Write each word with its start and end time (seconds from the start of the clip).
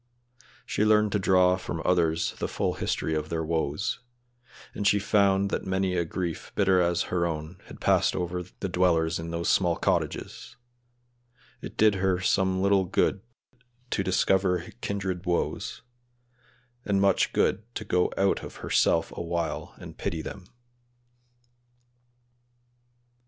She 0.65 0.83
learned 0.83 1.11
to 1.11 1.19
draw 1.19 1.57
from 1.57 1.79
others 1.85 2.31
the 2.39 2.47
full 2.47 2.73
history 2.73 3.13
of 3.13 3.29
their 3.29 3.43
woes; 3.43 3.99
and 4.73 4.87
she 4.87 4.97
found 4.97 5.51
that 5.51 5.63
many 5.67 5.95
a 5.95 6.03
grief 6.05 6.51
bitter 6.55 6.81
as 6.81 7.03
her 7.13 7.27
own 7.27 7.61
had 7.67 7.79
passed 7.79 8.15
over 8.15 8.41
the 8.41 8.67
dwellers 8.67 9.19
in 9.19 9.29
those 9.29 9.47
small 9.47 9.75
cottages; 9.75 10.55
it 11.61 11.77
did 11.77 11.93
her 12.01 12.19
some 12.19 12.63
little 12.63 12.85
good 12.85 13.21
to 13.91 14.03
discover 14.03 14.71
kindred 14.81 15.27
woes, 15.27 15.83
and 16.83 16.99
much 16.99 17.31
good 17.31 17.61
to 17.75 17.85
go 17.85 18.11
out 18.17 18.43
of 18.43 18.55
herself 18.65 19.11
a 19.15 19.21
while 19.21 19.75
and 19.77 19.99
pity 19.99 20.23
them. 20.23 20.45